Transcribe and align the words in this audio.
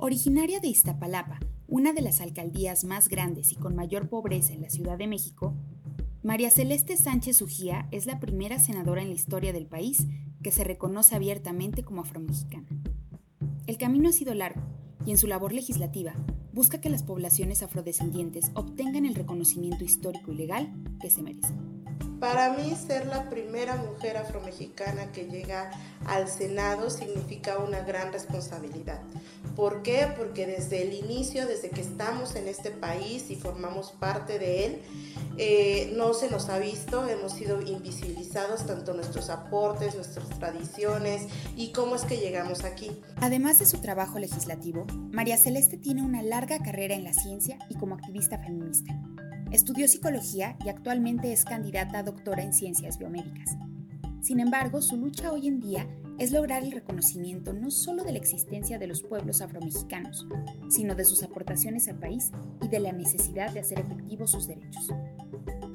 Originaria 0.00 0.60
de 0.60 0.68
Iztapalapa, 0.68 1.40
una 1.66 1.92
de 1.92 2.02
las 2.02 2.20
alcaldías 2.20 2.84
más 2.84 3.08
grandes 3.08 3.50
y 3.50 3.56
con 3.56 3.74
mayor 3.74 4.08
pobreza 4.08 4.52
en 4.52 4.62
la 4.62 4.70
Ciudad 4.70 4.96
de 4.96 5.08
México, 5.08 5.56
María 6.22 6.52
Celeste 6.52 6.96
Sánchez 6.96 7.42
Ujía 7.42 7.88
es 7.90 8.06
la 8.06 8.20
primera 8.20 8.60
senadora 8.60 9.02
en 9.02 9.08
la 9.08 9.16
historia 9.16 9.52
del 9.52 9.66
país 9.66 10.06
que 10.40 10.52
se 10.52 10.62
reconoce 10.62 11.16
abiertamente 11.16 11.82
como 11.82 12.02
afromexicana. 12.02 12.68
El 13.66 13.76
camino 13.76 14.10
ha 14.10 14.12
sido 14.12 14.34
largo 14.34 14.62
y 15.04 15.10
en 15.10 15.18
su 15.18 15.26
labor 15.26 15.52
legislativa 15.52 16.14
busca 16.52 16.80
que 16.80 16.90
las 16.90 17.02
poblaciones 17.02 17.62
afrodescendientes 17.62 18.50
obtengan 18.54 19.06
el 19.06 19.14
reconocimiento 19.14 19.84
histórico 19.84 20.32
y 20.32 20.36
legal 20.36 20.72
que 21.00 21.10
se 21.10 21.22
merecen. 21.22 21.78
Para 22.20 22.52
mí 22.54 22.74
ser 22.74 23.06
la 23.06 23.30
primera 23.30 23.76
mujer 23.76 24.16
afromexicana 24.16 25.12
que 25.12 25.26
llega 25.26 25.70
al 26.06 26.26
Senado 26.28 26.90
significa 26.90 27.58
una 27.58 27.80
gran 27.80 28.12
responsabilidad. 28.12 29.00
¿Por 29.54 29.82
qué? 29.82 30.08
Porque 30.16 30.46
desde 30.46 30.82
el 30.82 30.94
inicio, 30.94 31.46
desde 31.46 31.70
que 31.70 31.80
estamos 31.80 32.34
en 32.34 32.48
este 32.48 32.70
país 32.70 33.30
y 33.30 33.36
formamos 33.36 33.92
parte 33.92 34.38
de 34.38 34.66
él, 34.66 34.78
eh, 35.36 35.92
no 35.96 36.14
se 36.14 36.28
nos 36.30 36.48
ha 36.48 36.58
visto, 36.58 37.08
hemos 37.08 37.32
sido 37.32 37.60
invisibilizados 37.60 38.66
tanto 38.66 38.94
nuestros 38.94 39.30
aportes, 39.30 39.94
nuestras 39.94 40.28
tradiciones 40.38 41.26
y 41.56 41.70
cómo 41.72 41.94
es 41.94 42.02
que 42.02 42.16
llegamos 42.18 42.64
aquí. 42.64 42.90
Además 43.16 43.60
de 43.60 43.66
su 43.66 43.78
trabajo 43.78 44.18
legislativo, 44.18 44.86
María 45.12 45.36
Celeste 45.36 45.76
tiene 45.76 46.02
una 46.02 46.22
larga 46.22 46.37
carrera 46.46 46.94
en 46.94 47.04
la 47.04 47.12
ciencia 47.12 47.58
y 47.68 47.74
como 47.74 47.96
activista 47.96 48.38
feminista. 48.38 48.94
Estudió 49.50 49.88
psicología 49.88 50.56
y 50.64 50.68
actualmente 50.68 51.32
es 51.32 51.44
candidata 51.44 51.98
a 51.98 52.02
doctora 52.02 52.42
en 52.42 52.52
ciencias 52.52 52.98
biomédicas. 52.98 53.56
Sin 54.20 54.40
embargo, 54.40 54.82
su 54.82 54.96
lucha 54.96 55.32
hoy 55.32 55.48
en 55.48 55.60
día 55.60 55.86
es 56.18 56.32
lograr 56.32 56.62
el 56.62 56.72
reconocimiento 56.72 57.52
no 57.52 57.70
solo 57.70 58.04
de 58.04 58.12
la 58.12 58.18
existencia 58.18 58.78
de 58.78 58.86
los 58.86 59.02
pueblos 59.02 59.40
afromexicanos, 59.40 60.26
sino 60.68 60.94
de 60.94 61.04
sus 61.04 61.22
aportaciones 61.22 61.88
al 61.88 61.98
país 61.98 62.30
y 62.60 62.68
de 62.68 62.80
la 62.80 62.92
necesidad 62.92 63.52
de 63.52 63.60
hacer 63.60 63.80
efectivos 63.80 64.32
sus 64.32 64.46
derechos. 64.46 64.92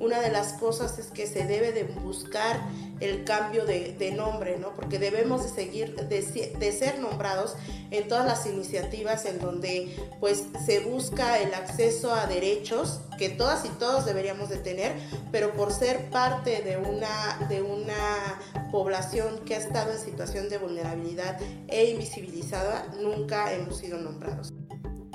Una 0.00 0.20
de 0.20 0.30
las 0.30 0.52
cosas 0.54 0.98
es 0.98 1.06
que 1.06 1.26
se 1.26 1.44
debe 1.44 1.72
de 1.72 1.84
buscar 1.84 2.60
el 3.00 3.24
cambio 3.24 3.64
de, 3.64 4.12
nombre, 4.16 4.58
¿no? 4.58 4.74
Porque 4.74 4.98
debemos 4.98 5.42
de 5.44 5.48
seguir, 5.48 5.94
de, 5.94 6.72
ser 6.72 6.98
nombrados 6.98 7.56
en 7.90 8.08
todas 8.08 8.26
las 8.26 8.46
iniciativas 8.46 9.24
en 9.24 9.38
donde 9.38 9.96
pues 10.20 10.44
se 10.64 10.80
busca 10.80 11.38
el 11.38 11.54
acceso 11.54 12.12
a 12.12 12.26
derechos 12.26 13.00
que 13.18 13.28
todas 13.28 13.64
y 13.64 13.68
todos 13.70 14.04
deberíamos 14.04 14.48
de 14.48 14.56
tener, 14.56 14.92
pero 15.30 15.52
por 15.52 15.72
ser 15.72 16.10
parte 16.10 16.62
de 16.62 16.76
una, 16.76 17.46
de 17.48 17.62
una 17.62 18.40
población 18.70 19.40
que 19.44 19.54
ha 19.54 19.58
estado 19.58 19.92
en 19.92 19.98
situación 19.98 20.48
de 20.48 20.58
vulnerabilidad 20.58 21.38
e 21.68 21.90
invisibilizada, 21.90 22.86
nunca 23.00 23.52
hemos 23.52 23.78
sido 23.78 23.98
nombrados. 23.98 24.52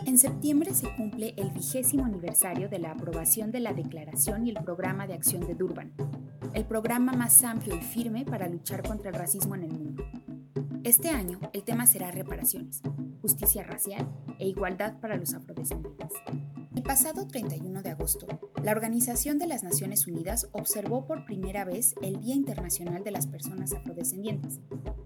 En 0.05 0.17
septiembre 0.17 0.73
se 0.73 0.93
cumple 0.95 1.33
el 1.37 1.51
vigésimo 1.51 2.03
aniversario 2.03 2.67
de 2.67 2.77
la 2.77 2.91
aprobación 2.91 3.51
de 3.51 3.61
la 3.61 3.73
Declaración 3.73 4.45
y 4.45 4.49
el 4.49 4.61
Programa 4.61 5.07
de 5.07 5.13
Acción 5.13 5.47
de 5.47 5.55
Durban, 5.55 5.93
el 6.53 6.65
programa 6.65 7.13
más 7.13 7.41
amplio 7.45 7.75
y 7.75 7.81
firme 7.81 8.25
para 8.25 8.49
luchar 8.49 8.83
contra 8.83 9.11
el 9.11 9.15
racismo 9.15 9.55
en 9.55 9.63
el 9.63 9.71
mundo. 9.71 10.03
Este 10.83 11.09
año 11.09 11.39
el 11.53 11.63
tema 11.63 11.87
será 11.87 12.11
reparaciones, 12.11 12.81
justicia 13.21 13.63
racial 13.63 14.05
e 14.39 14.47
igualdad 14.49 14.99
para 14.99 15.15
los 15.15 15.33
afrodescendientes. 15.33 16.11
El 16.75 16.83
pasado 16.83 17.25
31 17.25 17.81
de 17.81 17.91
agosto, 17.91 18.27
la 18.61 18.73
Organización 18.73 19.39
de 19.39 19.47
las 19.47 19.63
Naciones 19.63 20.05
Unidas 20.05 20.49
observó 20.51 21.07
por 21.07 21.23
primera 21.23 21.63
vez 21.63 21.95
el 22.01 22.19
Día 22.19 22.35
Internacional 22.35 23.05
de 23.05 23.11
las 23.11 23.27
Personas 23.27 23.71
Afrodescendientes, 23.71 24.59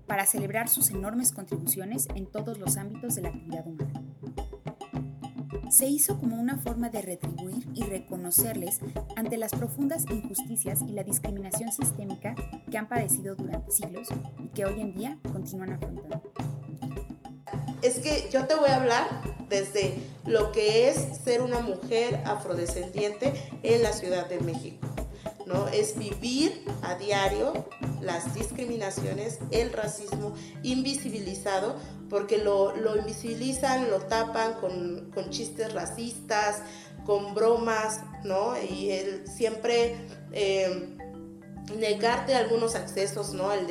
para 0.07 0.25
celebrar 0.25 0.69
sus 0.69 0.89
enormes 0.89 1.33
contribuciones 1.33 2.07
en 2.15 2.25
todos 2.25 2.57
los 2.57 2.77
ámbitos 2.77 3.13
de 3.13 3.21
la 3.21 3.29
actividad 3.29 3.67
humana 3.67 4.06
se 5.69 5.85
hizo 5.87 6.19
como 6.19 6.39
una 6.39 6.57
forma 6.57 6.89
de 6.89 7.01
retribuir 7.01 7.67
y 7.73 7.83
reconocerles 7.83 8.79
ante 9.15 9.37
las 9.37 9.51
profundas 9.51 10.05
injusticias 10.09 10.81
y 10.87 10.91
la 10.91 11.03
discriminación 11.03 11.71
sistémica 11.71 12.35
que 12.69 12.77
han 12.77 12.87
padecido 12.87 13.35
durante 13.35 13.71
siglos 13.71 14.07
y 14.43 14.47
que 14.49 14.65
hoy 14.65 14.81
en 14.81 14.93
día 14.93 15.17
continúan 15.31 15.73
afrontando. 15.73 16.21
Es 17.81 17.99
que 17.99 18.29
yo 18.31 18.45
te 18.47 18.55
voy 18.55 18.69
a 18.69 18.77
hablar 18.77 19.07
desde 19.49 19.95
lo 20.25 20.51
que 20.51 20.89
es 20.89 20.97
ser 21.23 21.41
una 21.41 21.59
mujer 21.59 22.21
afrodescendiente 22.25 23.33
en 23.63 23.83
la 23.83 23.93
Ciudad 23.93 24.27
de 24.27 24.39
México. 24.39 24.87
¿No? 25.47 25.67
Es 25.69 25.97
vivir 25.97 26.63
a 26.83 26.95
diario 26.95 27.65
las 28.01 28.33
discriminaciones, 28.35 29.39
el 29.51 29.71
racismo 29.71 30.35
invisibilizado, 30.63 31.75
porque 32.09 32.37
lo, 32.37 32.73
invisibilizan, 32.97 33.89
lo 33.89 33.99
tapan 34.01 34.53
con, 34.55 35.29
chistes 35.29 35.73
racistas, 35.73 36.61
con 37.05 37.33
bromas, 37.33 38.01
¿no? 38.23 38.55
Y 38.61 38.91
siempre 39.25 39.95
eh, 40.33 40.95
negarte 41.77 42.35
algunos 42.35 42.75
accesos, 42.75 43.33
¿no? 43.33 43.51
El 43.51 43.67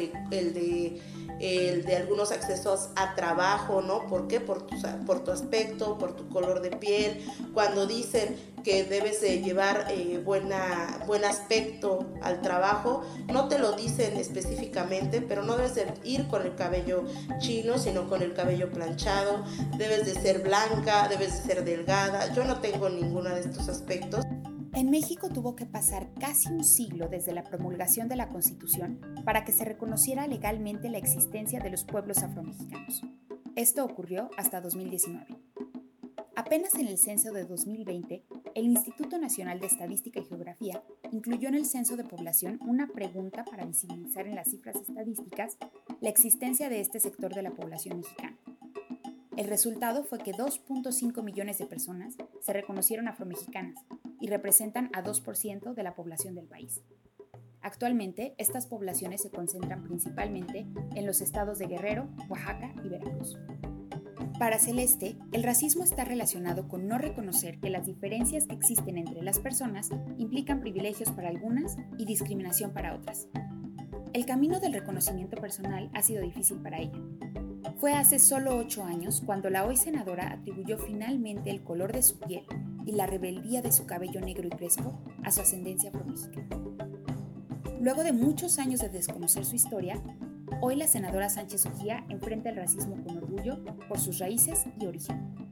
de 0.54 1.00
el 1.40 1.84
de 1.84 1.96
algunos 1.96 2.32
accesos 2.32 2.90
a 2.96 3.14
trabajo, 3.14 3.82
¿no? 3.82 4.06
¿Por 4.06 4.28
qué? 4.28 4.40
Por 4.40 4.62
tu, 4.66 4.76
por 5.06 5.24
tu 5.24 5.30
aspecto, 5.30 5.98
por 5.98 6.14
tu 6.14 6.28
color 6.28 6.60
de 6.60 6.70
piel. 6.70 7.24
Cuando 7.52 7.86
dicen 7.86 8.36
que 8.64 8.84
debes 8.84 9.20
de 9.20 9.42
llevar 9.42 9.86
eh, 9.90 10.20
buena, 10.24 11.04
buen 11.06 11.24
aspecto 11.24 12.06
al 12.22 12.40
trabajo, 12.42 13.02
no 13.32 13.48
te 13.48 13.58
lo 13.58 13.72
dicen 13.72 14.16
específicamente, 14.16 15.20
pero 15.20 15.42
no 15.42 15.56
debes 15.56 15.74
de 15.74 15.86
ir 16.04 16.26
con 16.28 16.42
el 16.42 16.54
cabello 16.54 17.04
chino, 17.38 17.78
sino 17.78 18.08
con 18.08 18.22
el 18.22 18.34
cabello 18.34 18.70
planchado. 18.70 19.44
Debes 19.78 20.06
de 20.06 20.20
ser 20.20 20.40
blanca, 20.42 21.08
debes 21.08 21.42
de 21.42 21.54
ser 21.54 21.64
delgada. 21.64 22.32
Yo 22.34 22.44
no 22.44 22.60
tengo 22.60 22.88
ninguno 22.88 23.30
de 23.30 23.40
estos 23.40 23.68
aspectos. 23.68 24.24
En 24.76 24.90
México 24.90 25.30
tuvo 25.30 25.56
que 25.56 25.64
pasar 25.64 26.12
casi 26.20 26.52
un 26.52 26.62
siglo 26.62 27.08
desde 27.08 27.32
la 27.32 27.44
promulgación 27.44 28.08
de 28.08 28.16
la 28.16 28.28
Constitución 28.28 29.00
para 29.24 29.42
que 29.42 29.50
se 29.50 29.64
reconociera 29.64 30.26
legalmente 30.26 30.90
la 30.90 30.98
existencia 30.98 31.60
de 31.60 31.70
los 31.70 31.84
pueblos 31.84 32.18
afromexicanos. 32.18 33.00
Esto 33.54 33.86
ocurrió 33.86 34.28
hasta 34.36 34.60
2019. 34.60 35.28
Apenas 36.36 36.74
en 36.74 36.88
el 36.88 36.98
censo 36.98 37.32
de 37.32 37.46
2020, 37.46 38.22
el 38.54 38.66
Instituto 38.66 39.16
Nacional 39.16 39.60
de 39.60 39.66
Estadística 39.66 40.20
y 40.20 40.26
Geografía 40.26 40.82
incluyó 41.10 41.48
en 41.48 41.54
el 41.54 41.64
censo 41.64 41.96
de 41.96 42.04
población 42.04 42.60
una 42.60 42.86
pregunta 42.86 43.46
para 43.46 43.64
visibilizar 43.64 44.26
en 44.26 44.34
las 44.34 44.50
cifras 44.50 44.76
estadísticas 44.76 45.56
la 46.02 46.10
existencia 46.10 46.68
de 46.68 46.80
este 46.80 47.00
sector 47.00 47.34
de 47.34 47.40
la 47.40 47.52
población 47.52 47.96
mexicana. 47.96 48.36
El 49.38 49.48
resultado 49.48 50.04
fue 50.04 50.18
que 50.18 50.32
2.5 50.32 51.22
millones 51.22 51.56
de 51.56 51.66
personas 51.66 52.16
se 52.42 52.52
reconocieron 52.52 53.08
afromexicanas, 53.08 53.76
y 54.20 54.28
representan 54.28 54.90
a 54.92 55.02
2% 55.02 55.74
de 55.74 55.82
la 55.82 55.94
población 55.94 56.34
del 56.34 56.46
país. 56.46 56.82
Actualmente, 57.66 58.34
estas 58.38 58.66
poblaciones 58.66 59.22
se 59.22 59.30
concentran 59.30 59.82
principalmente 59.82 60.66
en 60.94 61.04
los 61.04 61.20
estados 61.20 61.58
de 61.58 61.66
Guerrero, 61.66 62.08
Oaxaca 62.28 62.72
y 62.84 62.88
Veracruz. 62.88 63.36
Para 64.38 64.58
Celeste, 64.58 65.16
el 65.32 65.42
racismo 65.42 65.82
está 65.82 66.04
relacionado 66.04 66.68
con 66.68 66.86
no 66.86 66.98
reconocer 66.98 67.58
que 67.58 67.70
las 67.70 67.86
diferencias 67.86 68.46
que 68.46 68.54
existen 68.54 68.98
entre 68.98 69.22
las 69.22 69.40
personas 69.40 69.90
implican 70.18 70.60
privilegios 70.60 71.10
para 71.10 71.28
algunas 71.28 71.76
y 71.98 72.04
discriminación 72.04 72.72
para 72.72 72.94
otras. 72.94 73.28
El 74.12 74.26
camino 74.26 74.60
del 74.60 74.72
reconocimiento 74.72 75.36
personal 75.40 75.90
ha 75.92 76.02
sido 76.02 76.22
difícil 76.22 76.58
para 76.58 76.78
ella. 76.78 77.00
Fue 77.78 77.94
hace 77.94 78.18
solo 78.18 78.56
ocho 78.56 78.84
años 78.84 79.22
cuando 79.26 79.50
la 79.50 79.66
hoy 79.66 79.76
senadora 79.76 80.32
atribuyó 80.32 80.78
finalmente 80.78 81.50
el 81.50 81.64
color 81.64 81.92
de 81.92 82.02
su 82.02 82.18
piel 82.20 82.44
y 82.86 82.92
la 82.92 83.06
rebeldía 83.06 83.60
de 83.60 83.72
su 83.72 83.84
cabello 83.84 84.20
negro 84.20 84.46
y 84.46 84.50
crespo 84.50 84.98
a 85.24 85.30
su 85.30 85.42
ascendencia 85.42 85.90
afromexicana. 85.90 86.48
Luego 87.80 88.04
de 88.04 88.12
muchos 88.12 88.58
años 88.58 88.80
de 88.80 88.88
desconocer 88.88 89.44
su 89.44 89.56
historia, 89.56 90.02
hoy 90.62 90.76
la 90.76 90.86
senadora 90.86 91.28
Sánchez 91.28 91.66
Ujía 91.66 92.06
enfrenta 92.08 92.48
el 92.48 92.56
racismo 92.56 92.96
con 93.04 93.18
orgullo 93.18 93.62
por 93.88 93.98
sus 93.98 94.18
raíces 94.18 94.64
y 94.80 94.86
origen 94.86 95.45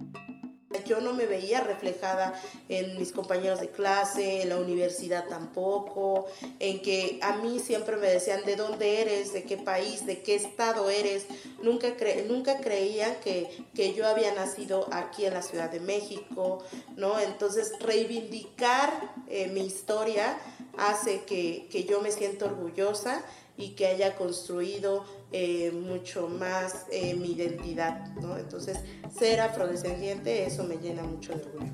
yo 0.84 1.00
no 1.00 1.12
me 1.12 1.26
veía 1.26 1.60
reflejada 1.60 2.40
en 2.68 2.98
mis 2.98 3.12
compañeros 3.12 3.60
de 3.60 3.68
clase, 3.68 4.42
en 4.42 4.48
la 4.48 4.58
universidad 4.58 5.26
tampoco, 5.28 6.26
en 6.58 6.82
que 6.82 7.18
a 7.22 7.36
mí 7.36 7.58
siempre 7.58 7.96
me 7.96 8.08
decían 8.08 8.44
de 8.44 8.56
dónde 8.56 9.02
eres, 9.02 9.32
de 9.32 9.44
qué 9.44 9.56
país, 9.56 10.06
de 10.06 10.22
qué 10.22 10.34
estado 10.34 10.90
eres. 10.90 11.26
Nunca, 11.62 11.88
nunca 12.28 12.58
creían 12.58 13.14
que, 13.22 13.48
que 13.74 13.94
yo 13.94 14.06
había 14.06 14.34
nacido 14.34 14.86
aquí 14.92 15.24
en 15.24 15.34
la 15.34 15.42
Ciudad 15.42 15.70
de 15.70 15.80
México, 15.80 16.62
¿no? 16.96 17.18
Entonces 17.18 17.72
reivindicar 17.80 19.14
eh, 19.28 19.48
mi 19.48 19.66
historia 19.66 20.38
hace 20.76 21.22
que, 21.24 21.68
que 21.70 21.84
yo 21.84 22.00
me 22.00 22.10
sienta 22.10 22.46
orgullosa 22.46 23.24
y 23.56 23.74
que 23.74 23.86
haya 23.86 24.16
construido 24.16 25.04
eh, 25.32 25.70
mucho 25.72 26.28
más 26.28 26.86
eh, 26.90 27.14
mi 27.14 27.32
identidad. 27.32 28.12
Entonces, 28.38 28.78
ser 29.16 29.40
afrodescendiente, 29.40 30.44
eso 30.46 30.64
me 30.64 30.76
llena 30.76 31.02
mucho 31.02 31.34
de 31.34 31.44
orgullo. 31.44 31.72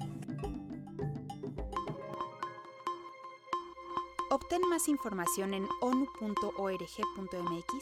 Obtén 4.31 4.61
más 4.69 4.87
información 4.89 5.55
en 5.55 5.67
onu.org.mx 5.81 7.75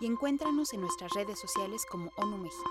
y 0.00 0.06
encuéntranos 0.06 0.74
en 0.74 0.82
nuestras 0.82 1.12
redes 1.14 1.38
sociales 1.38 1.86
como 1.90 2.12
ONU 2.16 2.36
México. 2.36 2.70